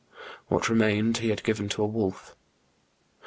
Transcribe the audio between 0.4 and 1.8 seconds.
What remained he had given